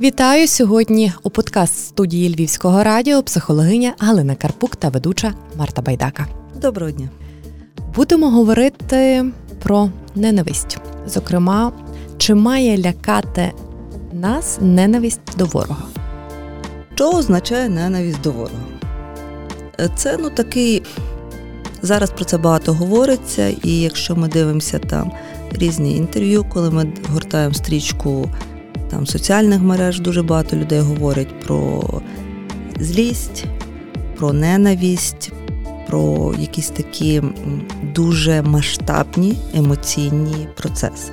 [0.00, 6.26] Вітаю сьогодні у подкаст студії Львівського радіо психологиня Галина Карпук та ведуча Марта Байдака.
[6.62, 7.08] Доброго дня.
[7.94, 9.24] Будемо говорити
[9.62, 10.78] про ненависть.
[11.06, 11.72] Зокрема,
[12.18, 13.52] чи має лякати
[14.12, 15.84] нас ненависть до ворога?
[16.94, 18.64] Що означає ненависть до ворога?
[19.80, 20.82] Е, це ну такий.
[21.82, 25.12] Зараз про це багато говориться, і якщо ми дивимося там
[25.50, 28.30] різні інтерв'ю, коли ми гортаємо стрічку
[28.90, 31.84] там соціальних мереж, дуже багато людей говорять про
[32.80, 33.44] злість,
[34.16, 35.32] про ненависть,
[35.88, 37.22] про якісь такі
[37.94, 41.12] дуже масштабні емоційні процеси.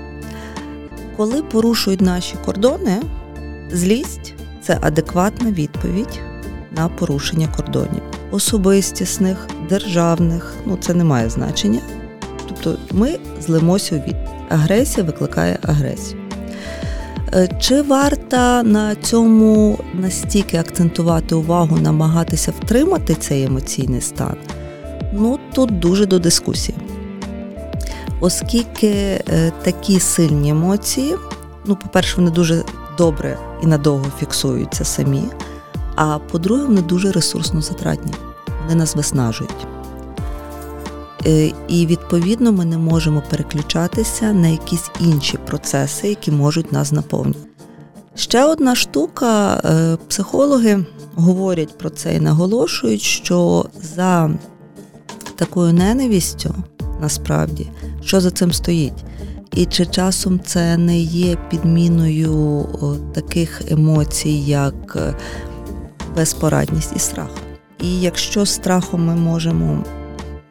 [1.18, 3.02] Коли порушують наші кордони,
[3.72, 6.20] злість це адекватна відповідь
[6.78, 8.02] на порушення кордонів,
[8.32, 11.80] особистісних, державних, ну це не має значення.
[12.48, 14.16] Тобто ми злимося у від.
[14.50, 16.21] Агресія викликає агресію.
[17.34, 24.36] Е, чи варто на цьому настільки акцентувати увагу, намагатися втримати цей емоційний стан?
[25.14, 26.78] Ну тут дуже до дискусії.
[28.20, 31.16] Оскільки е, такі сильні емоції,
[31.66, 32.64] ну, по-перше, вони дуже
[32.98, 35.24] добре і надовго фіксуються самі,
[35.96, 38.14] а по-друге, вони дуже ресурсно затратні,
[38.64, 39.51] вони нас виснажують.
[41.26, 47.40] Е, і відповідно ми не можемо переключатися на якісь інші процеси, які можуть нас наповнити.
[48.16, 54.32] Ще одна штука, е, психологи говорять про це і наголошують, що за
[55.36, 56.56] такою ненавістю
[57.02, 57.68] насправді,
[58.04, 59.04] що за цим стоїть.
[59.56, 62.66] І чи часом це не є підміною
[63.14, 65.16] таких емоцій, як е,
[66.16, 67.30] безпорадність і страх.
[67.80, 69.84] І якщо страхом ми можемо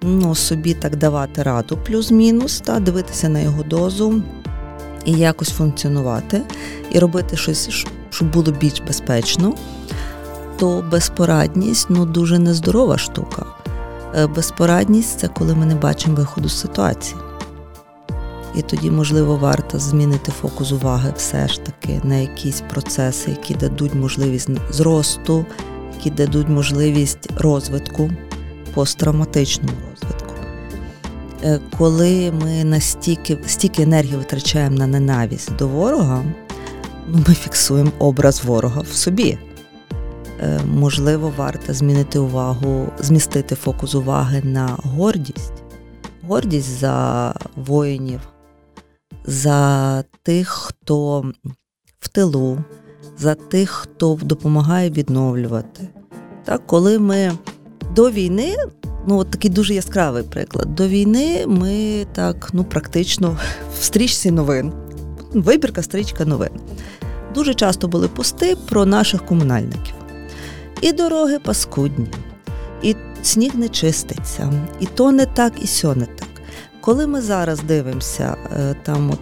[0.03, 4.23] ну, собі так давати раду, плюс-мінус, та дивитися на його дозу
[5.05, 6.43] і якось функціонувати,
[6.91, 9.55] і робити щось, щоб було більш безпечно,
[10.59, 13.47] то безпорадність ну, дуже нездорова штука.
[14.17, 17.17] Е, безпорадність це коли ми не бачимо виходу з ситуації.
[18.55, 23.95] І тоді, можливо, варто змінити фокус уваги все ж таки на якісь процеси, які дадуть
[23.95, 25.47] можливість зросту,
[25.97, 28.11] які дадуть можливість розвитку,
[28.75, 30.35] посттравматичному розвитку.
[31.45, 36.25] Е, коли ми настільки стільки енергії витрачаємо на ненависть до ворога,
[37.09, 39.39] ну, ми фіксуємо образ ворога в собі.
[40.41, 45.53] Е, можливо, варто змінити увагу, змістити фокус уваги на гордість,
[46.23, 48.21] гордість за воїнів,
[49.25, 51.25] за тих, хто
[52.01, 52.59] в тилу,
[53.19, 55.89] за тих, хто допомагає відновлювати.
[56.45, 57.33] Так, Коли ми
[58.01, 58.57] до війни,
[59.07, 63.37] ну от такий дуже яскравий приклад, до війни ми так ну, практично
[63.81, 64.73] в стрічці новин,
[65.33, 66.51] вибірка стрічка новин.
[67.35, 69.95] Дуже часто були пости про наших комунальників.
[70.81, 72.07] І дороги паскудні,
[72.83, 76.29] і сніг не чиститься, і то не так, і сьо не так.
[76.81, 79.21] Коли ми зараз дивимося, е, там от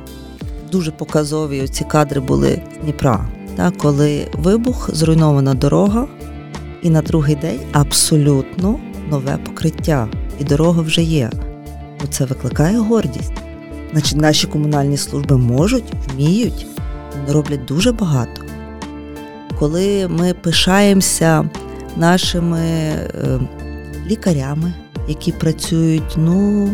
[0.73, 6.09] дуже показові ці кадри були з Дніпра, так, коли вибух, зруйнована дорога,
[6.83, 8.79] і на другий день абсолютно
[9.11, 10.09] нове покриття,
[10.39, 11.31] і дорога вже є.
[12.11, 13.33] Це викликає гордість.
[13.93, 16.67] Значить, наші комунальні служби можуть, вміють,
[17.17, 18.43] вони роблять дуже багато
[19.59, 21.51] коли ми пишаємося
[21.97, 23.41] нашими е,
[24.07, 24.73] лікарями,
[25.09, 26.65] які працюють ну,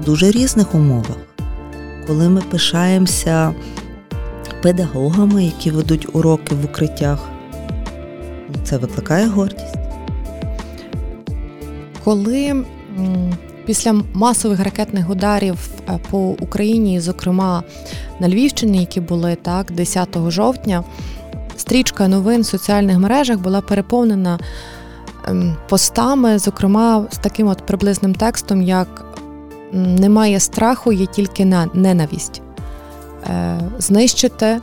[0.00, 1.16] в дуже різних умовах,
[2.06, 3.54] коли ми пишаємося
[4.62, 7.28] педагогами, які ведуть уроки в укриттях,
[8.64, 9.74] це викликає гордість.
[12.04, 12.64] Коли
[13.66, 15.58] після масових ракетних ударів
[15.88, 17.62] е, по Україні, зокрема
[18.20, 20.84] на Львівщині, які були так 10 жовтня,
[21.56, 24.38] стрічка новин в соціальних мережах була переповнена
[25.28, 29.18] ем, постами, зокрема з таким от приблизним текстом, як
[29.72, 32.42] немає страху, є тільки ненависть.
[33.26, 34.60] Е, знищити,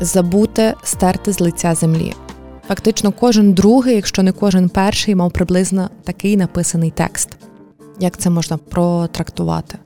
[0.00, 2.14] забути, стерти з лиця землі.
[2.68, 7.28] Фактично, кожен другий, якщо не кожен перший, мав приблизно такий написаний текст.
[8.00, 9.78] Як це можна протрактувати?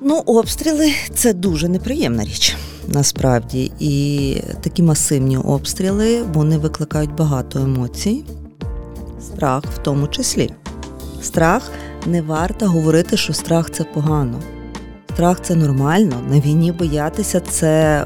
[0.00, 2.56] Ну, обстріли це дуже неприємна річ
[2.88, 3.72] насправді.
[3.78, 8.24] І такі масивні обстріли вони викликають багато емоцій,
[9.20, 10.50] страх в тому числі.
[11.22, 11.70] Страх
[12.06, 14.42] не варто говорити, що страх це погано.
[15.14, 16.16] Страх це нормально.
[16.30, 18.04] На війні боятися це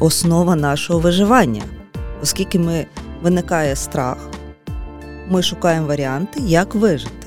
[0.00, 1.62] основа нашого виживання.
[2.22, 2.86] Оскільки ми
[3.26, 4.16] виникає страх,
[5.28, 7.26] ми шукаємо варіанти, як вижити.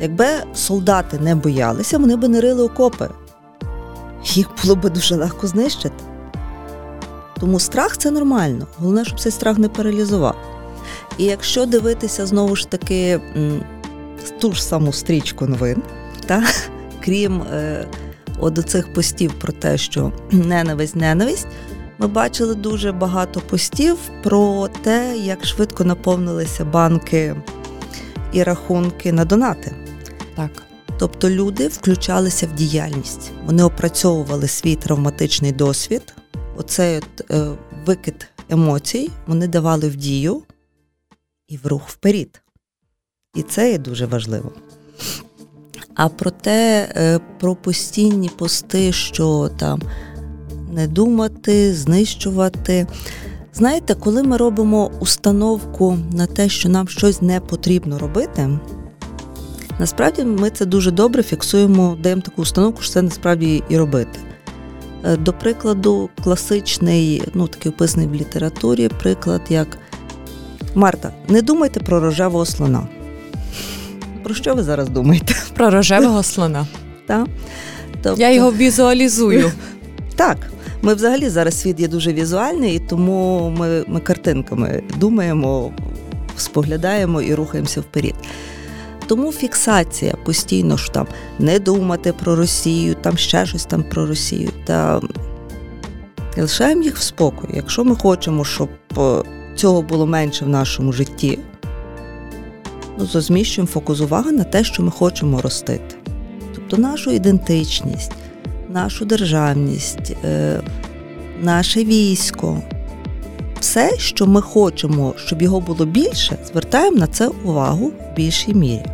[0.00, 3.08] Якби солдати не боялися, вони б не рили окопи
[4.24, 5.94] їх було би дуже легко знищити.
[7.40, 8.66] Тому страх це нормально.
[8.78, 10.36] Головне, щоб цей страх не паралізував.
[11.18, 13.20] І якщо дивитися знову ж таки
[14.40, 15.82] ту ж саму стрічку новин,
[16.26, 16.44] та,
[17.04, 17.86] крім е,
[18.40, 21.46] от цих постів про те, що ненависть, ненависть,
[21.98, 27.36] ми бачили дуже багато постів про те, як швидко наповнилися банки
[28.32, 29.74] і рахунки на донати.
[30.36, 30.50] Так.
[30.98, 36.14] Тобто люди включалися в діяльність, вони опрацьовували свій травматичний досвід,
[36.56, 37.50] оцей от, е,
[37.86, 40.42] викид емоцій вони давали в дію
[41.48, 42.42] і в рух вперед.
[43.34, 44.52] І це є дуже важливо.
[45.94, 49.82] А про те, е, про постійні пости, що там
[50.74, 52.86] не думати, знищувати.
[53.54, 58.58] Знаєте, коли ми робимо установку на те, що нам щось не потрібно робити,
[59.78, 64.18] насправді ми це дуже добре фіксуємо, даємо таку установку, що це насправді і робити.
[65.04, 69.78] Е, до прикладу, класичний, ну такий описаний в літературі, приклад як
[70.74, 72.88] Марта, не думайте про рожевого слона.
[74.22, 75.34] Про що ви зараз думаєте?
[75.54, 76.66] Про рожевого слона.
[77.06, 77.26] Так.
[78.02, 78.20] Тобто...
[78.20, 79.52] Я його візуалізую.
[80.16, 80.36] Так.
[80.84, 85.72] Ми взагалі зараз світ є дуже візуальний, і тому ми ми картинками думаємо,
[86.36, 88.14] споглядаємо і рухаємося вперед.
[89.06, 91.06] Тому фіксація постійно ж там
[91.38, 94.50] не думати про Росію, там ще щось там про Росію.
[94.66, 95.00] Та
[96.36, 97.52] лишаємо їх в спокої.
[97.56, 99.22] Якщо ми хочемо, щоб е,
[99.56, 101.38] цього було менше в нашому житті,
[102.98, 105.96] ну, то зміщуємо фокус уваги на те, що ми хочемо ростити.
[106.54, 108.12] Тобто нашу ідентичність,
[108.74, 110.60] нашу державність, е,
[111.40, 112.62] наше військо.
[113.60, 118.86] Все, що ми хочемо, щоб його було більше, звертаємо на це увагу в більшій мірі.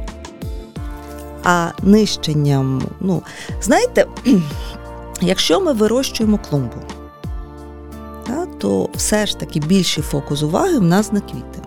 [1.45, 3.23] А нищенням, ну,
[3.63, 4.07] знаєте,
[5.21, 6.77] якщо ми вирощуємо клумбу,
[8.59, 11.63] то все ж таки більший фокус уваги в нас на квіти.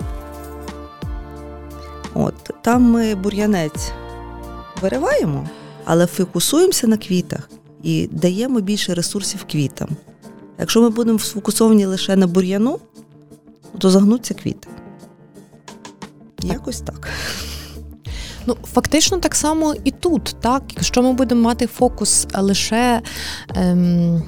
[2.13, 3.92] От, Там ми бур'янець
[4.81, 5.50] вириваємо,
[5.86, 7.50] але фокусуємося на квітах
[7.83, 9.89] і даємо більше ресурсів квітам.
[10.59, 12.80] Якщо ми будемо сфокусовані лише на бур'яну,
[13.77, 14.68] то загнуться квіти.
[16.44, 17.09] Якось так.
[18.45, 20.63] Ну, фактично, так само і тут, так.
[20.75, 23.01] Якщо ми будемо мати фокус лише.
[23.56, 24.24] Ем...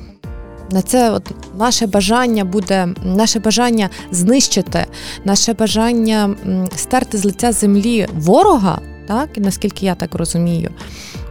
[0.71, 4.85] На це от наше бажання буде, наше бажання знищити,
[5.25, 6.35] наше бажання
[6.75, 10.71] стерти з лиця землі ворога, так наскільки я так розумію,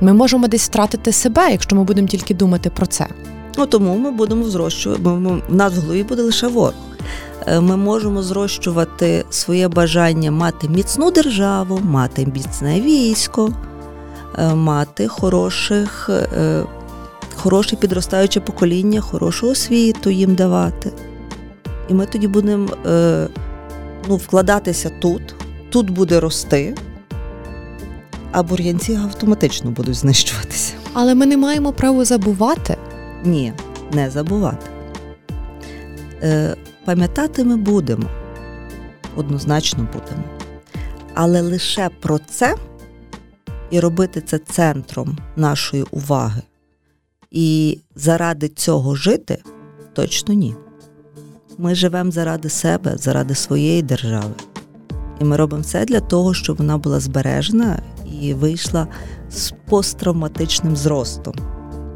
[0.01, 3.07] ми можемо десь втратити себе, якщо ми будемо тільки думати про це.
[3.59, 6.75] Ну тому ми будемо зрощувати, в нас в голові буде лише ворог.
[7.47, 13.53] Е, ми можемо зрощувати своє бажання мати міцну державу, мати міцне військо,
[14.39, 16.65] е, мати хороших, е,
[17.37, 20.93] хороше підростаюче покоління, хорошу освіту їм давати.
[21.89, 22.69] І ми тоді будемо
[24.09, 25.35] ну, вкладатися тут,
[25.71, 26.75] тут буде рости,
[28.35, 30.75] а бур'янці автоматично будуть знищуватися.
[30.93, 32.77] Але ми не маємо права забувати.
[33.25, 33.53] Ні,
[33.93, 34.67] не забувати.
[36.23, 38.09] Е, Пам'ятати ми будемо,
[39.17, 40.25] однозначно будемо.
[41.15, 42.57] Але лише про це
[43.71, 46.43] і робити це центром нашої уваги.
[47.31, 49.43] І заради цього жити
[49.93, 50.55] точно ні.
[51.59, 54.35] Ми живемо заради себе, заради своєї держави.
[55.21, 57.83] І ми робимо все для того, щоб вона була збережена
[58.23, 58.87] і вийшла
[59.31, 61.35] з посттравматичним зростом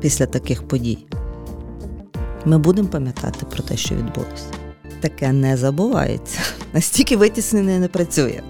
[0.01, 1.07] після таких подій.
[2.45, 4.45] Ми будемо пам'ятати про те, що відбулося.
[5.01, 6.39] Таке не забувається.
[6.73, 8.41] Настільки витіснене не працює.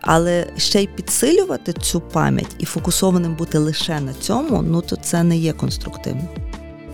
[0.00, 5.22] Але ще й підсилювати цю пам'ять і фокусованим бути лише на цьому, ну то це
[5.22, 6.28] не є конструктивно.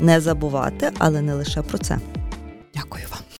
[0.01, 1.99] Не забувати, але не лише про це.
[2.75, 3.23] Дякую вам.